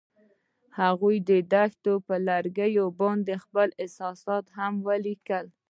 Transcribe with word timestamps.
هغوی 0.79 1.15
د 1.29 1.31
دښته 1.53 1.93
پر 2.07 2.19
لرګي 2.29 2.73
باندې 2.99 3.33
خپل 3.43 3.67
احساسات 3.81 4.45
هم 4.57 4.73
لیکل. 5.05 5.45